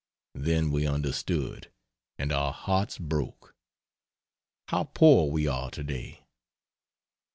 [0.33, 1.69] Then we understood,
[2.17, 3.53] and our hearts broke.
[4.69, 6.25] How poor we are today!